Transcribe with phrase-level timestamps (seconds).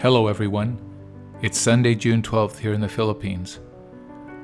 [0.00, 0.78] Hello, everyone.
[1.42, 3.58] It's Sunday, June 12th here in the Philippines.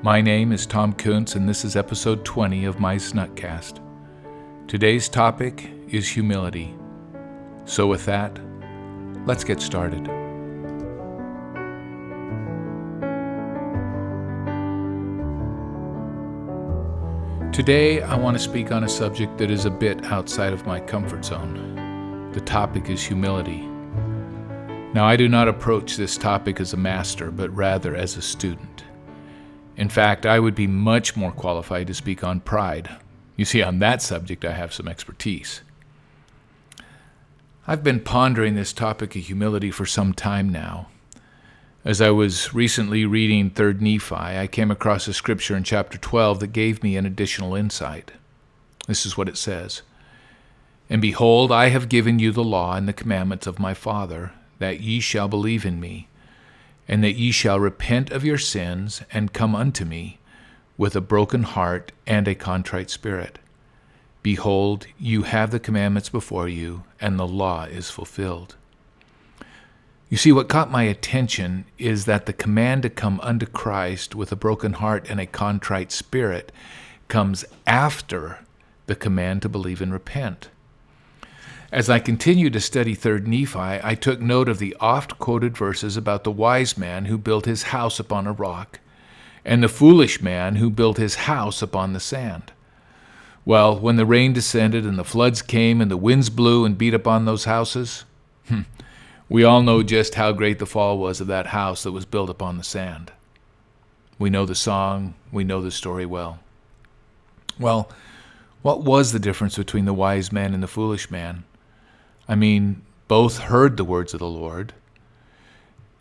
[0.01, 3.79] My name is Tom Kuntz, and this is episode 20 of my Snutcast.
[4.67, 6.75] Today's topic is humility.
[7.63, 8.37] So, with that,
[9.25, 10.03] let's get started.
[17.53, 20.81] Today, I want to speak on a subject that is a bit outside of my
[20.81, 22.31] comfort zone.
[22.33, 23.69] The topic is humility.
[24.95, 28.85] Now, I do not approach this topic as a master, but rather as a student.
[29.75, 32.89] In fact, I would be much more qualified to speak on pride.
[33.35, 35.59] You see, on that subject, I have some expertise.
[37.67, 40.87] I've been pondering this topic of humility for some time now.
[41.83, 46.39] As I was recently reading 3rd Nephi, I came across a scripture in chapter 12
[46.39, 48.13] that gave me an additional insight.
[48.87, 49.81] This is what it says
[50.89, 54.79] And behold, I have given you the law and the commandments of my Father, that
[54.81, 56.07] ye shall believe in me,
[56.87, 60.19] and that ye shall repent of your sins and come unto me
[60.77, 63.39] with a broken heart and a contrite spirit.
[64.21, 68.55] Behold, you have the commandments before you, and the law is fulfilled.
[70.09, 74.31] You see, what caught my attention is that the command to come unto Christ with
[74.31, 76.51] a broken heart and a contrite spirit
[77.07, 78.39] comes after
[78.85, 80.49] the command to believe and repent.
[81.75, 85.97] As I continued to study 3rd Nephi, I took note of the oft quoted verses
[85.97, 88.79] about the wise man who built his house upon a rock
[89.43, 92.53] and the foolish man who built his house upon the sand.
[93.43, 96.93] Well, when the rain descended and the floods came and the winds blew and beat
[96.93, 98.05] upon those houses,
[98.47, 98.61] hmm,
[99.27, 102.29] we all know just how great the fall was of that house that was built
[102.29, 103.11] upon the sand.
[104.17, 106.39] We know the song, we know the story well.
[107.59, 107.89] Well,
[108.61, 111.43] what was the difference between the wise man and the foolish man?
[112.27, 114.73] I mean, both heard the words of the Lord.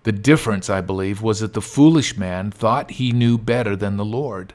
[0.04, 4.04] The difference, I believe, was that the foolish man thought he knew better than the
[4.04, 4.52] Lord,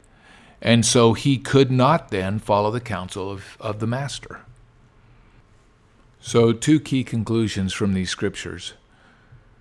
[0.61, 4.41] and so he could not then follow the counsel of, of the Master.
[6.21, 8.73] So, two key conclusions from these scriptures.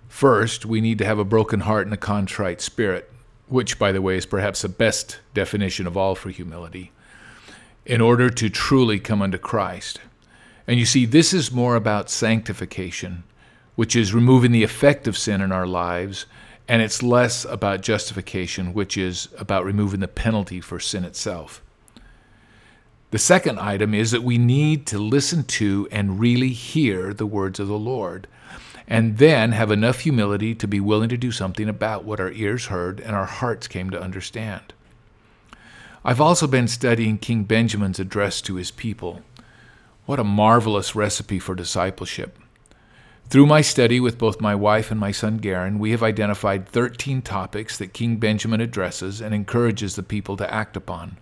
[0.09, 3.09] First, we need to have a broken heart and a contrite spirit,
[3.47, 6.91] which, by the way, is perhaps the best definition of all for humility,
[7.85, 10.01] in order to truly come unto Christ.
[10.69, 13.23] And you see, this is more about sanctification,
[13.73, 16.27] which is removing the effect of sin in our lives,
[16.67, 21.63] and it's less about justification, which is about removing the penalty for sin itself.
[23.09, 27.59] The second item is that we need to listen to and really hear the words
[27.59, 28.27] of the Lord,
[28.87, 32.67] and then have enough humility to be willing to do something about what our ears
[32.67, 34.75] heard and our hearts came to understand.
[36.05, 39.23] I've also been studying King Benjamin's address to his people.
[40.09, 42.39] What a marvelous recipe for discipleship.
[43.29, 47.21] Through my study with both my wife and my son Garen, we have identified 13
[47.21, 51.19] topics that King Benjamin addresses and encourages the people to act upon.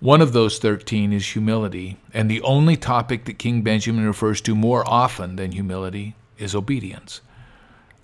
[0.00, 4.56] One of those 13 is humility, and the only topic that King Benjamin refers to
[4.56, 7.20] more often than humility is obedience.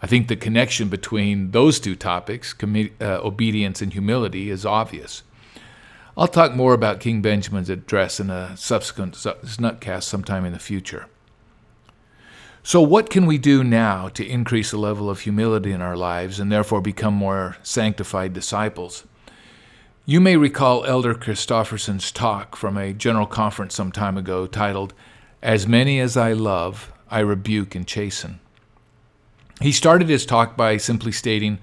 [0.01, 5.25] I think the connection between those two topics, uh, obedience and humility, is obvious.
[6.17, 11.07] I'll talk more about King Benjamin's address in a subsequent Snutcast sometime in the future.
[12.63, 16.39] So, what can we do now to increase the level of humility in our lives
[16.39, 19.05] and therefore become more sanctified disciples?
[20.05, 24.93] You may recall Elder Christofferson's talk from a general conference some time ago titled,
[25.43, 28.39] As Many as I Love, I Rebuke and Chasten.
[29.63, 31.61] He started his talk by simply stating,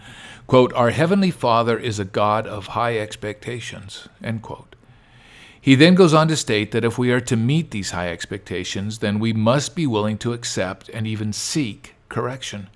[0.48, 4.08] quote, Our Heavenly Father is a God of high expectations.
[4.24, 4.78] End quote.
[5.60, 9.00] He then goes on to state that if we are to meet these high expectations,
[9.00, 12.70] then we must be willing to accept and even seek correction.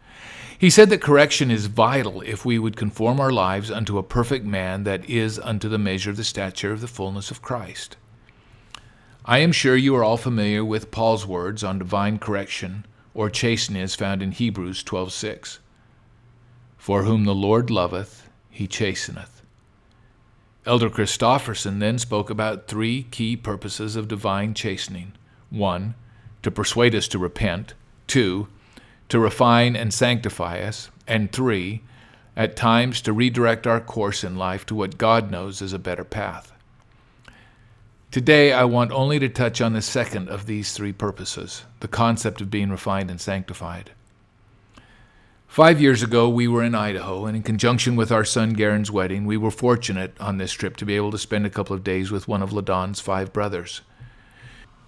[0.58, 4.46] He said that correction is vital if we would conform our lives unto a perfect
[4.46, 7.96] man that is unto the measure of the stature of the fullness of Christ.
[9.24, 13.82] I am sure you are all familiar with Paul's words on divine correction or chastening
[13.82, 15.60] is found in Hebrews 12:6.
[16.78, 19.42] For whom the Lord loveth, he chasteneth.
[20.66, 25.12] Elder Christofferson then spoke about three key purposes of divine chastening.
[25.50, 25.96] One,
[26.42, 27.74] to persuade us to repent.
[28.08, 28.48] Two,
[29.10, 31.82] to refine and sanctify us, and three,
[32.36, 36.06] at times to redirect our course in life to what God knows is a better
[36.06, 36.53] path.
[38.14, 42.42] Today, I want only to touch on the second of these three purposes the concept
[42.42, 43.90] of being refined and sanctified.
[45.48, 49.26] Five years ago, we were in Idaho, and in conjunction with our son Garen's wedding,
[49.26, 52.12] we were fortunate on this trip to be able to spend a couple of days
[52.12, 53.82] with one of LaDawn's five brothers.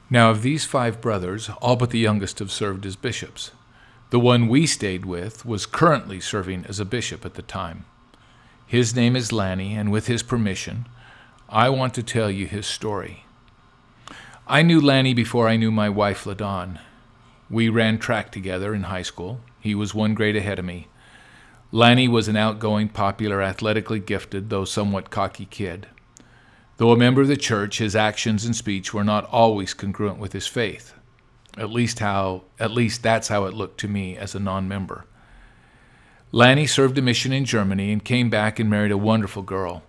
[0.08, 3.50] Now, of these five brothers, all but the youngest have served as bishops.
[4.12, 7.86] The one we stayed with was currently serving as a bishop at the time.
[8.68, 10.86] His name is Lanny, and with his permission,
[11.50, 13.26] I want to tell you his story.
[14.48, 16.80] I knew Lanny before I knew my wife, LaDawn.
[17.52, 19.42] We ran track together in high school.
[19.60, 20.88] He was one grade ahead of me.
[21.72, 25.88] Lanny was an outgoing, popular, athletically gifted, though somewhat cocky kid.
[26.78, 30.34] Though a member of the church, his actions and speech were not always congruent with
[30.34, 30.94] his faith.
[31.58, 35.06] At least how at least that's how it looked to me as a non-member.
[36.32, 39.84] Lanny served a mission in Germany and came back and married a wonderful girl.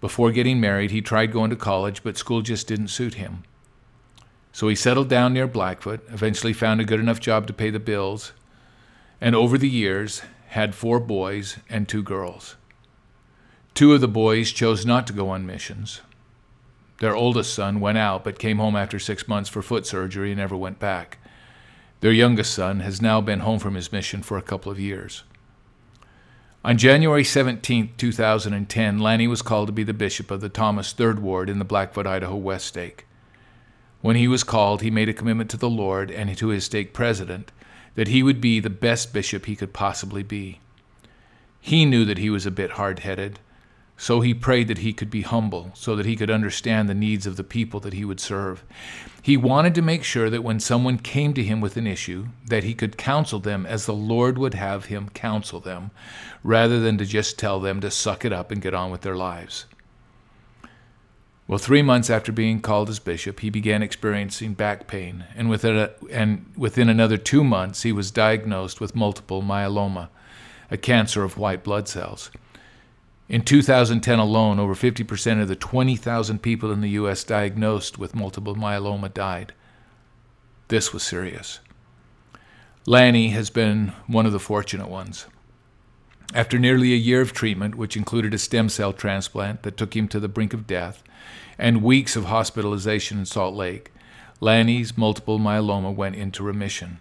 [0.00, 3.42] Before getting married, he tried going to college, but school just didn't suit him.
[4.52, 7.80] So he settled down near Blackfoot, eventually found a good enough job to pay the
[7.80, 8.32] bills,
[9.20, 12.56] and over the years had four boys and two girls.
[13.74, 16.00] Two of the boys chose not to go on missions.
[17.00, 20.38] Their oldest son went out but came home after six months for foot surgery and
[20.38, 21.18] never went back.
[22.00, 25.22] Their youngest son has now been home from his mission for a couple of years.
[26.68, 31.18] On January 17, 2010, Lanny was called to be the bishop of the Thomas Third
[31.18, 33.06] Ward in the Blackfoot, Idaho West Stake.
[34.02, 36.92] When he was called, he made a commitment to the Lord and to his stake
[36.92, 37.52] president
[37.94, 40.60] that he would be the best bishop he could possibly be.
[41.58, 43.40] He knew that he was a bit hard headed,
[44.00, 47.26] so he prayed that he could be humble, so that he could understand the needs
[47.26, 48.64] of the people that he would serve.
[49.20, 52.62] He wanted to make sure that when someone came to him with an issue, that
[52.62, 55.90] he could counsel them as the Lord would have him counsel them,
[56.44, 59.16] rather than to just tell them to suck it up and get on with their
[59.16, 59.66] lives.
[61.48, 65.76] Well, three months after being called as bishop, he began experiencing back pain, and within,
[65.76, 70.08] a, and within another two months, he was diagnosed with multiple myeloma,
[70.70, 72.30] a cancer of white blood cells.
[73.28, 77.24] In 2010 alone, over 50% of the 20,000 people in the U.S.
[77.24, 79.52] diagnosed with multiple myeloma died.
[80.68, 81.60] This was serious.
[82.86, 85.26] Lanny has been one of the fortunate ones.
[86.34, 90.08] After nearly a year of treatment, which included a stem cell transplant that took him
[90.08, 91.02] to the brink of death,
[91.58, 93.92] and weeks of hospitalization in Salt Lake,
[94.40, 96.98] Lanny's multiple myeloma went into remission.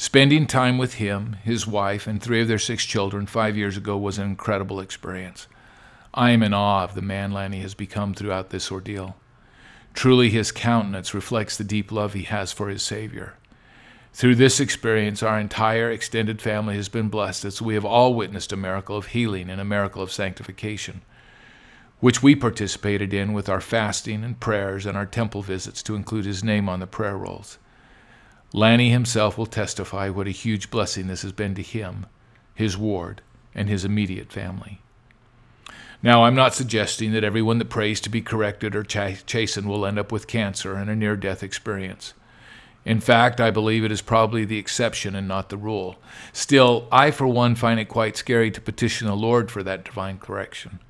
[0.00, 3.98] Spending time with him, his wife, and three of their six children five years ago
[3.98, 5.46] was an incredible experience.
[6.14, 9.16] I am in awe of the man Lanny has become throughout this ordeal.
[9.92, 13.34] Truly, his countenance reflects the deep love he has for his Savior.
[14.14, 18.54] Through this experience, our entire extended family has been blessed as we have all witnessed
[18.54, 21.02] a miracle of healing and a miracle of sanctification,
[21.98, 26.24] which we participated in with our fasting and prayers and our temple visits to include
[26.24, 27.58] his name on the prayer rolls.
[28.52, 32.06] Lanny himself will testify what a huge blessing this has been to him,
[32.54, 33.22] his ward,
[33.54, 34.80] and his immediate family.
[36.02, 39.84] Now, I'm not suggesting that everyone that prays to be corrected or ch- chastened will
[39.84, 42.14] end up with cancer and a near death experience.
[42.84, 45.96] In fact, I believe it is probably the exception and not the rule.
[46.32, 50.18] Still, I for one find it quite scary to petition the Lord for that divine
[50.18, 50.80] correction.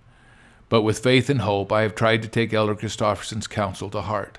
[0.68, 4.38] But with faith and hope, I have tried to take Elder Christofferson's counsel to heart.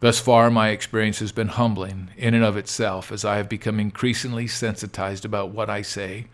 [0.00, 3.80] Thus far, my experience has been humbling in and of itself as I have become
[3.80, 6.26] increasingly sensitized about what I say,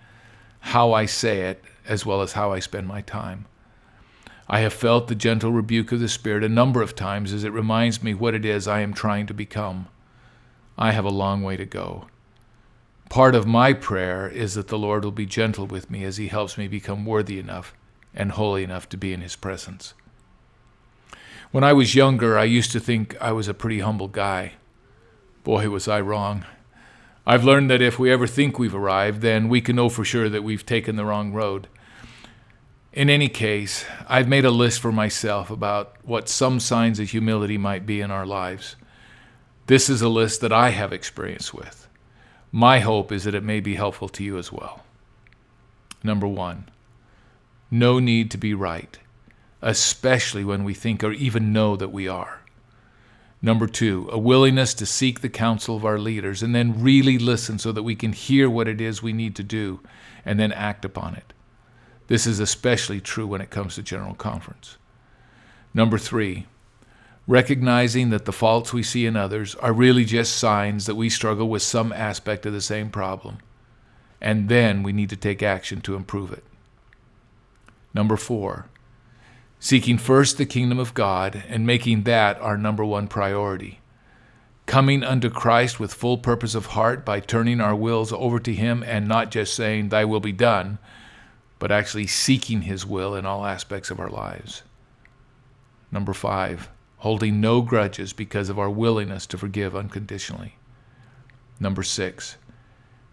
[0.61, 3.47] how I say it, as well as how I spend my time.
[4.49, 7.53] I have felt the gentle rebuke of the Spirit a number of times as it
[7.53, 9.89] reminds me what it is I am trying to become.
[10.77, 12.09] I have a long way to go.
[13.09, 16.29] Part of my prayer is that the Lord will be gentle with me as He
[16.29, 17.75] helps me become worthy enough
[18.15, 19.95] and holy enough to be in His presence.
[21.55, 24.55] When I was younger, I used to think I was a pretty humble guy.
[25.45, 26.45] Boy, was I wrong.
[27.25, 30.29] I've learned that if we ever think we've arrived, then we can know for sure
[30.29, 31.69] that we've taken the wrong road.
[32.93, 37.57] In any case, I've made a list for myself about what some signs of humility
[37.57, 38.75] might be in our lives.
[39.69, 41.87] This is a list that I have experience with.
[42.51, 44.83] My hope is that it may be helpful to you as well.
[46.03, 46.69] Number one,
[47.71, 48.99] no need to be right
[49.65, 52.43] especially when we think or even know that we are.
[53.41, 57.59] Number two, a willingness to seek the counsel of our leaders and then really listen
[57.59, 59.81] so that we can hear what it is we need to do
[60.25, 61.33] and then act upon it.
[62.07, 64.77] This is especially true when it comes to General Conference.
[65.73, 66.47] Number three,
[67.27, 71.49] recognizing that the faults we see in others are really just signs that we struggle
[71.49, 73.39] with some aspect of the same problem,
[74.21, 76.45] and then we need to take action to improve it.
[77.95, 78.69] Number four,
[79.65, 83.81] seeking first the kingdom of God and making that our number one priority.
[84.67, 88.83] Coming unto Christ with full purpose of heart by turning our wills over to Him
[88.83, 90.79] and not just saying, Thy will be done,
[91.59, 94.65] but actually seeking His will in all aspects of our lives.
[95.91, 96.69] Number five,
[96.99, 100.57] holding no grudges because of our willingness to forgive unconditionally.
[101.59, 102.37] Number six,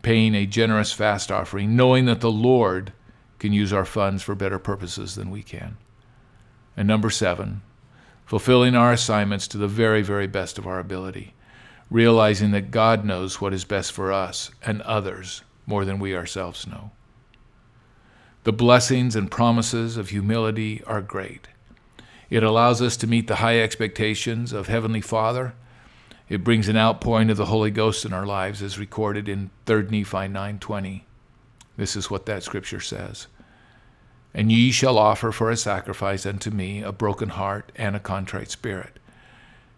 [0.02, 2.92] paying a generous fast offering, knowing that the Lord
[3.40, 5.78] can use our funds for better purposes than we can.
[6.78, 7.62] And number seven,
[8.26, 11.34] fulfilling our assignments to the very, very best of our ability,
[11.90, 16.66] realizing that God knows what is best for us and others more than we ourselves
[16.66, 16.92] know.
[18.44, 21.48] The blessings and promises of humility are great.
[22.30, 25.54] It allows us to meet the high expectations of Heavenly Father.
[26.30, 29.92] It brings an outpouring of the Holy Ghost in our lives as recorded in 3
[29.92, 31.04] Nephi 9:20.
[31.76, 33.28] This is what that scripture says.
[34.34, 38.50] And ye shall offer for a sacrifice unto me a broken heart and a contrite
[38.50, 38.98] spirit.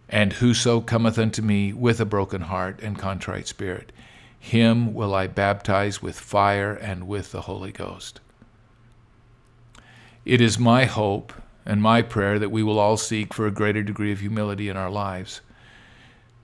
[0.10, 3.92] And whoso cometh unto me with a broken heart and contrite spirit,
[4.40, 8.20] him will I baptize with fire and with the Holy Ghost.
[10.26, 11.34] It is my hope
[11.66, 14.78] and my prayer that we will all seek for a greater degree of humility in
[14.78, 15.42] our lives.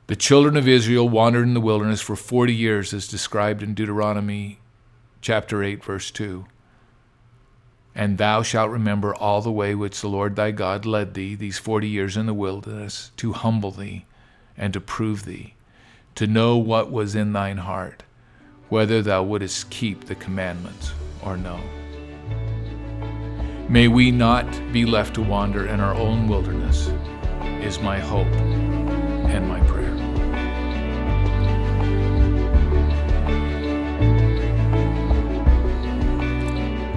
[0.08, 4.60] The children of Israel wandered in the wilderness for 40 years, as described in Deuteronomy
[5.22, 6.46] chapter 8, verse 2.
[8.00, 11.58] And thou shalt remember all the way which the Lord thy God led thee these
[11.58, 14.06] forty years in the wilderness to humble thee
[14.58, 15.56] and to prove thee,
[16.15, 18.03] to know what was in thine heart,
[18.70, 21.60] whether thou wouldest keep the commandments or no.
[23.68, 26.89] May we not be left to wander in our own wilderness,
[27.62, 28.34] is my hope
[29.27, 29.78] and my prayer.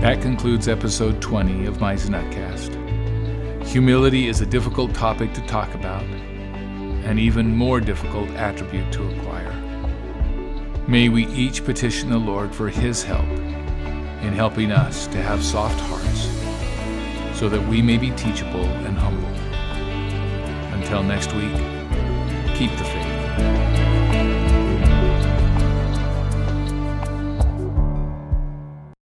[0.02, 2.74] That concludes episode 20 of my Nutcast.
[3.68, 6.02] Humility is a difficult topic to talk about,
[7.04, 9.52] an even more difficult attribute to acquire.
[10.88, 15.78] May we each petition the Lord for His help in helping us to have soft
[15.82, 19.28] hearts so that we may be teachable and humble.
[20.76, 21.54] Until next week,
[22.56, 23.01] keep the faith.